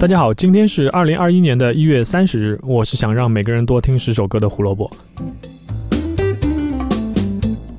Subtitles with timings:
[0.00, 4.90] 大家好，今天是二零二一年的一月三十日，我是想让每个人多听十首歌的胡萝卜。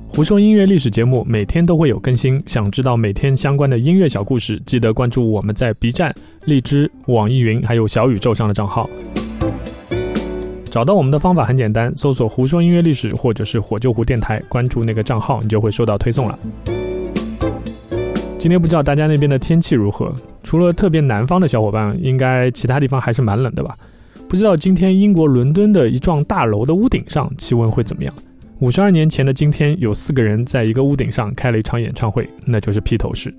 [0.06, 6.14] 胡说音乐历史节目每天都会有更新，想知道每天相关的音乐小故事，记得关注我们在 B 站、
[6.44, 8.88] 荔枝、网易云还有小宇宙上的账号。
[10.70, 16.38] 找到我们的方法很简单，搜索“胡说音乐历史”或者是“火救湖电台”，关注那个账号，你就会收到推送了。
[18.38, 20.14] 今天不知道大家那边的天气如何？
[20.42, 23.76] 除了特别南方的小伙伴，应该其他地方还是蛮冷的吧？
[24.28, 28.14] 不知道今天英国伦敦的一幢大楼的屋顶上气温会怎么样？
[28.60, 33.34] 五十二年前的今天，有四个人在一个屋顶上开了一场演唱会，那就是披头士。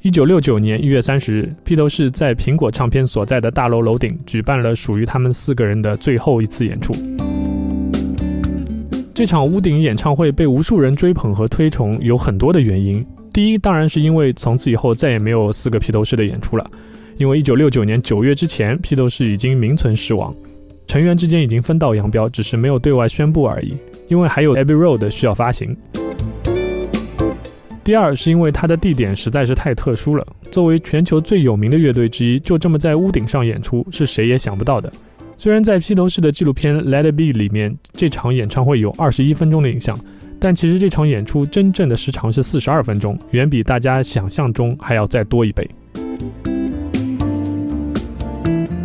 [0.00, 6.94] 一九六九年一月三十日，披头士在苹果唱片所在的大楼楼顶举办了属于他们四个人的最后一次演出。
[9.12, 13.04] 这场屋顶演唱会被无数人追捧和推崇，有很多的原因。
[13.38, 16.70] 第一，当然是因为从此以后再也没有四个披头士的演出了，
[17.18, 20.34] 因为一九六九年九月之前，披头士已经名存实亡，
[20.88, 23.76] 成员之间已经分道扬镳，只是没有对外宣布而已。
[24.08, 25.76] 因为还有 Abbey Road 需要发行。
[27.84, 34.92] 第二是因为它的地点实在是太特殊了，作为全球最有名的乐队之一，就这么在屋顶上演出，是谁也想不到的。
[35.36, 39.96] 虽然在披头士的纪录片《Let It Be》里面，这场演唱会有二十一分钟的影像，
[40.40, 45.68] 但其实这场演出真正的时长是四十二分钟，远比大家想象中还要再多一倍。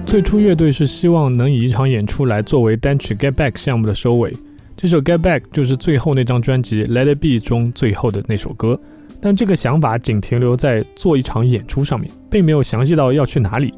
[0.06, 4.32] 最初乐队是希望能以一场演出来作为单曲《Get Back》项目的收尾，
[4.78, 8.80] 这首《Get Back》就是最后那张专辑《Let It Be》中最后的那首歌。
[9.22, 13.74] 但这个想法仅停留在做一场演出上面，并没有详细到要去哪里。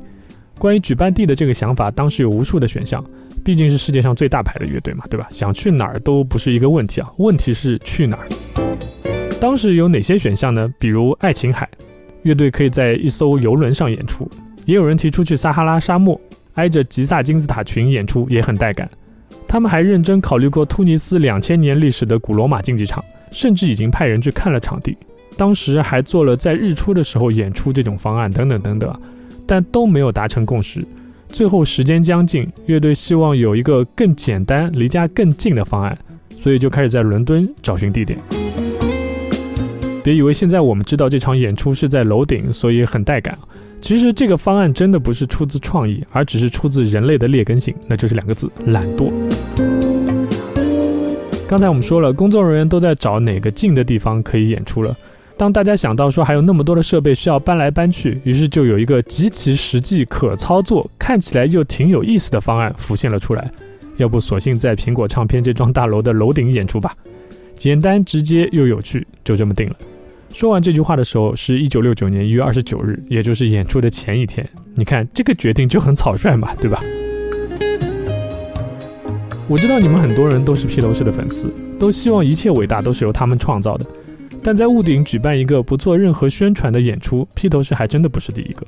[0.57, 3.03] 关于举办地的这个想法，当时有无数的选项，
[3.45, 5.27] 毕竟是世界上最大牌的乐队嘛，对吧？
[5.29, 8.27] 想去哪儿都不是一个问题啊，问题是去哪儿。
[9.39, 10.67] 当时有哪些选项呢？
[10.79, 11.69] 比如爱琴海，
[12.23, 14.25] 乐队可以在一艘游轮上演出；
[14.65, 16.19] 也有人提出去撒哈拉沙漠，
[16.55, 18.89] 挨着吉萨金字塔群演出，也很带感。
[19.47, 24.97] 他们还认真考虑过突尼斯两千年历史的古罗马竞技场，甚至已经派人去看了场地。
[25.37, 28.99] 当时还做了在日出的时候演出这种方案等等等等，
[29.45, 30.83] 但都没有达成共识。
[31.35, 35.97] 最后时间将近，乐队希望有一个更简单、离家更近的方案，
[36.39, 38.17] 所以就开始在伦敦找寻地点。
[40.01, 43.37] 别以为现在我们知道这场演出是在楼顶，所以很带感。
[43.81, 49.11] 其实这个方案真的不是出自创意，而只是出自人类的劣根性，那就是两个字：懒惰。
[51.49, 54.95] 刚才我们说了，工作人员都在找哪个近的地方可以演出了。
[55.37, 63.51] 当大家想到说还有那么多的设备需要搬来搬去，于是就有一个极其实际、可操作、看起来又挺有意思的方案浮现了出来。
[63.97, 66.95] 要不索性在苹果唱片这幢大楼的楼顶演出吧，
[67.55, 69.75] 简单直接又有趣，就这么定了。
[70.33, 74.47] 说完这句话的时候是一九六九年一月二十九日，也就是演出的前一天。
[74.73, 76.81] 你看这个决定就很草率嘛，对吧？
[79.47, 83.85] 我知道你们很多人都是披头士的粉丝，都希望一切伟大都是由他们创造的。
[84.47, 88.63] 但在屋顶举办一个不做任何宣传的演出，披头士还真的不是第一个。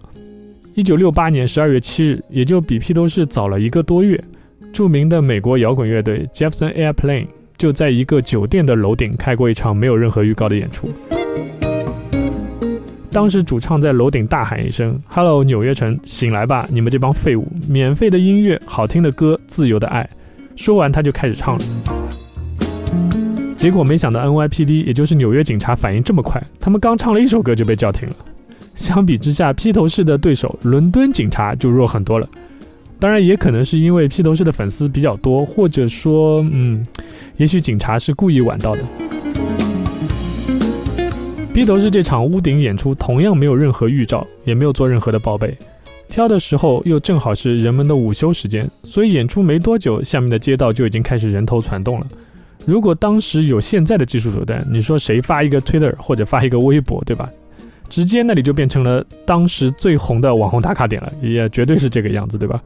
[0.74, 4.20] 一九六八年十二月七日，也就比披头士早了一个多月，
[4.74, 7.28] 著名的美国摇滚乐队 Jefferson Airplane
[7.60, 10.90] 就在一个酒店的楼顶开过一场没有任何预告的演出。
[13.12, 17.48] 当时主唱在楼顶大喊一声：“Hello，纽约城，醒来吧，你们这帮废物！
[17.70, 20.10] 免费的音乐，好听的歌，自由的爱。”
[20.58, 21.97] 说完他就开始唱了。
[23.58, 28.16] 结果没想到 NYPD，也就是纽约警察反应这么快，他们刚唱了一首歌就被叫停了。
[28.76, 32.30] 相比之下，披头士的对手伦敦警察就弱很多了。
[33.00, 36.86] 当然，也可能是因为披头士的粉丝比较多，或者说，嗯，
[37.38, 38.84] 也许警察是故意晚到的。
[41.52, 45.58] 披头士这场屋顶演出同样没有任何预兆，也没有做任何的报备。
[46.08, 52.08] 挑的时候又正好是人们的午休时间，所以演出没多久，下面的街道就已经开始人头攒动了。
[52.68, 57.30] 如果当时有现在的技术手段，你说谁发一个 Twitter 或者发一个微博，对吧？
[57.88, 62.62] 直接那里就变成了当时最红的网红打卡点了，也绝对是这个样子，对吧？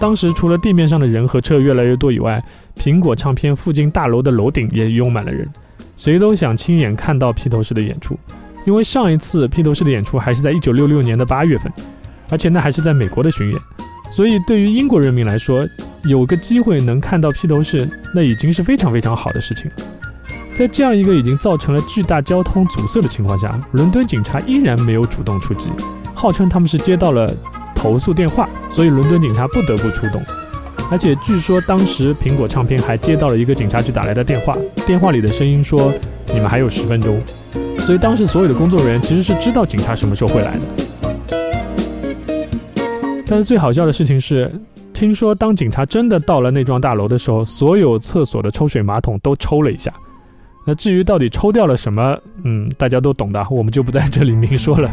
[0.00, 2.42] 当时除了地面上的人和车越来越多以外，
[2.74, 5.48] 苹果唱片附近大楼的楼顶也拥满了人，
[5.96, 8.18] 谁都想亲眼看到披头士的演出，
[8.64, 11.72] 因为上一次披头士的演出还是在一九六六年的八月份，
[12.30, 13.60] 而且那还是在美国的巡演。
[14.10, 15.64] 所以，对于英国人民来说，
[16.06, 19.72] 有个机会能看到披头士，那已经是非常非常好的事情了。
[20.54, 25.70] 在这样一个已经造成了巨大交通阻塞的情况下，伦敦警察依然没有主动出击，
[26.14, 27.30] 号称他们是接到了
[27.74, 30.22] 投诉电话，所以伦敦警察不得不出动。
[30.90, 34.56] 而且据说当时苹果唱片还接到了一个警察局打来的电话，
[34.86, 35.92] 电话里的声音说
[36.32, 37.20] ：“你们还有十分钟。”
[37.78, 40.60] 所以当时所有的工作人员其实是知道警察什么时候会来的。
[43.26, 44.48] 但是最好笑的事情是，
[44.96, 49.92] 听说当警察真的到了那幢大楼的时候，所有厕所的抽水马桶都抽了一下。
[50.66, 54.90] 那至于到底抽掉了什么，嗯，大家都懂的，我们就不在这里明说了。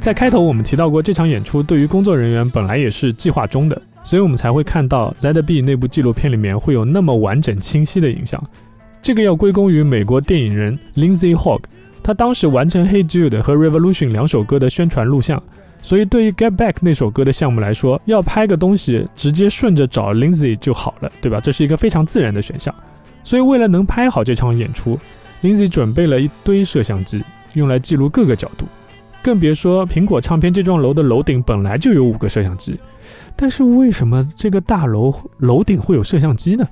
[0.00, 8.42] 在开头我们提到过，这场演出对于工作人员本来也是计划中的，所以我们才会看到《Let It Be》那部纪录片里面会有那么完整清晰的影像。
[9.02, 11.60] 这个要归功于美国电影人 Lindsay Hogg，
[12.02, 15.42] 他当时完成《Hey Jude》和《Revolution》两首歌的宣传录像，
[15.84, 21.42] 所以对于《Get Back》那首歌的项目来说，要拍个东西直接顺着找 Lindsay 就好了，对吧？
[21.42, 22.74] 这是一个非常自然的选项。
[23.22, 24.98] 所以为了能拍好这场演出
[25.42, 27.22] ，Lindsay 准备了一堆摄像机，
[27.52, 28.64] 用来记录各个角度。
[29.22, 32.80] 更别说苹果唱片这幢楼的楼顶本来就有五个摄像机，
[33.36, 36.66] 但是为什么这个大楼楼顶会有摄像机呢？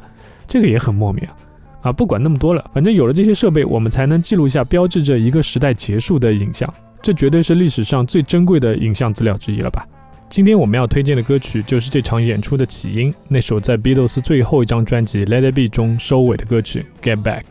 [0.49, 1.37] 这个也很莫名啊！
[1.83, 9.85] 啊，不管那么多了，反正有了这些设备，我们才能记录下标志着一个时代结束的影像，这绝对是历史上最珍贵的影像资料之一了吧？
[10.31, 17.43] 今天我们要推荐的歌曲就是这场演出的起因，那首在 Beatles 最后一张专辑《Let It Be》中收尾的歌曲《Get Back》。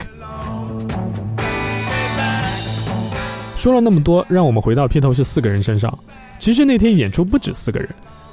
[3.57, 5.95] 说了那么多，让我们回到披头士四个人身上。
[6.39, 7.89] 其实那天演出不止四个人，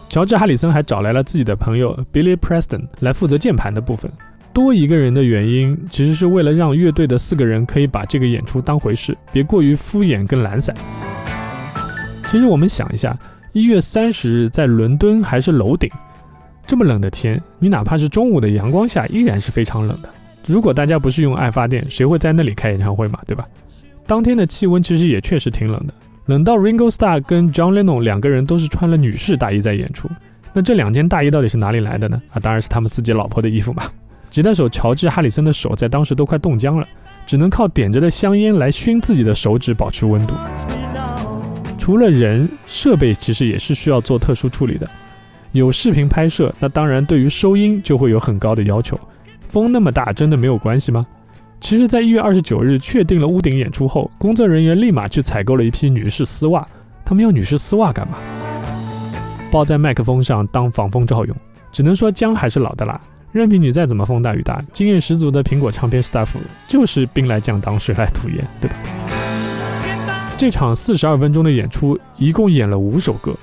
[0.08, 4.10] 乔治·哈里森还找来了自己的朋友 Billy Preston 来负责键盘的部分。
[4.54, 10.74] 多一个人的原因，其实是为了让乐队的四个人可以把这个演出当回事，别过于敷衍跟懒散。
[12.28, 13.18] 其实我们想一下，
[13.52, 15.90] 一月三十日在伦敦还是楼顶，
[16.66, 20.10] 这么冷的天，你哪怕是中午的阳光下，依然是非常冷的。
[20.46, 23.18] 如果大家不是用爱发电，谁会在那里开演唱会嘛？
[23.26, 23.48] 对吧？
[24.06, 25.94] 当天的气温其实也确实挺冷的，
[26.26, 30.06] 冷到 Ringo Starr 跟 John Lennon 两个人都是穿了女士大衣在演出。
[30.52, 32.20] 那这两件大衣到底是哪里来的呢？
[32.34, 33.84] 啊，当然是他们自己老婆的衣服嘛。
[34.28, 36.86] 吉他手乔治·哈里森的手在当时都快冻僵了，
[37.26, 40.34] 只能靠点着的香烟来熏自己的手指保持温度。
[41.88, 44.86] 除了人，设备其实也是需要做特殊处理的。
[45.52, 49.00] 有视频拍摄，那当然对于收音就会有很高的要求。
[49.48, 51.06] 风那么大，真的没有关系吗？
[51.62, 56.68] 其实，在一月二十九日确定了屋顶演出后，工作人员立马去采购了一批女士丝袜。
[57.06, 58.18] 他们要女士丝袜干嘛？
[59.50, 61.34] 包在麦克风上当防风罩用。
[61.72, 63.00] 只能说姜还是老的辣，
[63.32, 66.28] 任凭你再怎么风大雨大，经验十足的苹果唱片 staff
[66.66, 68.76] 就是兵来将挡，水来土掩，对吧？
[70.38, 73.34] 这场四十二分钟的演出一共演了五首歌，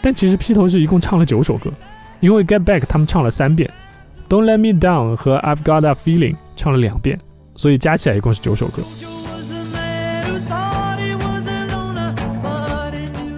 [0.00, 1.70] 但其实披头士一共唱了九首歌，
[2.20, 3.70] 因为 Get Back 他们唱了三遍
[4.26, 7.20] ，Don't Let Me Down 和 I've Got a Feeling 唱了两遍。
[7.54, 8.82] 所以加起来一共是九首歌。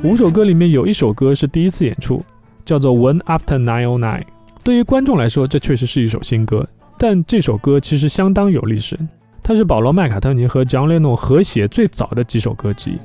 [0.05, 2.25] 五首歌里面有一首歌是第一次演出，
[2.65, 4.21] 叫做《One After Nine O Nine》。
[4.63, 6.65] 对于观众来说，这确实是一首新歌，
[6.99, 8.97] 但这首歌其实相当有历史，
[9.43, 12.99] 它是保罗·麦卡特尼和 John Lennon 合写最早的几首歌之一。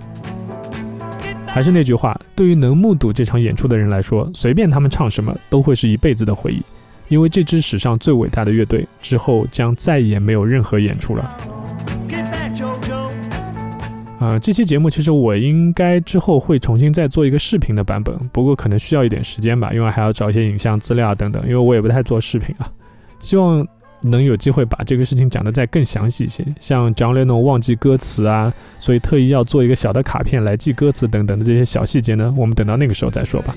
[1.45, 6.61] 还是那句话，对于能目睹这场演出的人来说，随便他们唱什么，都会是一辈子的回忆。
[7.07, 11.37] 因为这支史上最伟大的乐队之后将再也没有任何演出了。
[14.19, 22.69] 啊，这期节目其实我应该之后会重新再做一个视频的版本，不过可能需要一点时间吧，因为还要找一些影像资料等等，因为我也不太做视频啊。
[23.19, 23.65] 希望
[24.07, 33.55] 能有机会把这个事情讲得再更详细一些，像 John Lennon 忘记歌词啊，所以特意要做一个小的卡片来记歌词等等的这些小细节呢，我们等到那个时候再说吧。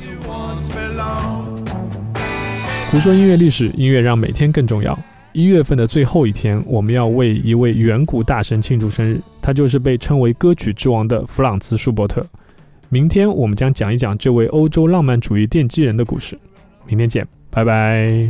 [2.90, 4.98] 胡说音乐历史，音乐让每天更重要。
[5.32, 12.26] 一月份的最后一天，我们要为一位远古大神庆祝生日，他就是被称为歌曲之王的弗朗茨·舒伯特。
[12.88, 16.36] 明天我们将讲一讲这位欧洲浪漫主义奠基人的故事。
[16.84, 18.28] 明天见，拜拜。